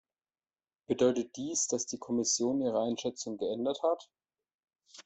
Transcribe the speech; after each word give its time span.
Bedeutet 0.87 1.35
dies, 1.37 1.67
dass 1.67 1.85
die 1.85 1.99
Kommission 1.99 2.59
ihre 2.59 2.81
Einschätzung 2.81 3.37
geändert 3.37 3.83
hat? 3.83 4.09